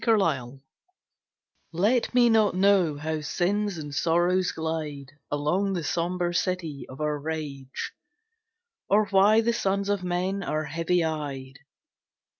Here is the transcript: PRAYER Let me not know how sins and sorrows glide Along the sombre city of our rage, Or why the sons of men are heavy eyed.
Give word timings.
PRAYER 0.03 0.59
Let 1.73 2.11
me 2.15 2.27
not 2.27 2.55
know 2.55 2.97
how 2.97 3.21
sins 3.21 3.77
and 3.77 3.93
sorrows 3.93 4.51
glide 4.51 5.11
Along 5.29 5.73
the 5.73 5.83
sombre 5.83 6.33
city 6.33 6.87
of 6.89 6.99
our 6.99 7.19
rage, 7.19 7.91
Or 8.89 9.05
why 9.09 9.41
the 9.41 9.53
sons 9.53 9.89
of 9.89 10.03
men 10.03 10.41
are 10.41 10.63
heavy 10.63 11.03
eyed. 11.03 11.59